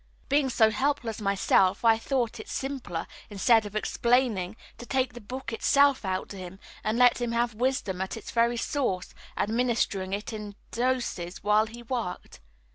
[0.29, 5.53] Being so helpless myself, I thought it simpler, instead of explaining, to take the book
[5.53, 10.33] itself out to him and let him have wisdom at its very source, administering it
[10.33, 12.39] in doses while he worked.